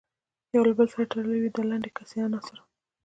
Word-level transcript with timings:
یو 0.55 0.63
له 0.69 0.73
بل 0.77 0.87
سره 0.93 1.09
تړلې 1.11 1.37
وي 1.41 1.49
د 1.53 1.57
لنډې 1.69 1.89
کیسې 1.97 2.17
عناصر. 2.25 2.57